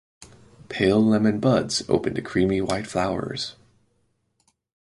Pale 0.67 1.03
lemon 1.05 1.39
buds 1.39 1.87
open 1.87 2.15
to 2.15 2.23
creamy 2.23 2.59
white 2.59 2.87
flowers. 2.87 3.55